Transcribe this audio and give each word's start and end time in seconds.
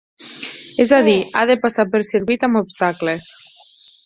És 0.83 0.93
a 0.99 1.01
dir, 1.07 1.13
ha 1.35 1.43
de 1.51 1.57
passar 1.67 1.85
per 1.93 2.01
circuit 2.13 2.47
amb 2.49 2.63
obstacles. 2.63 3.31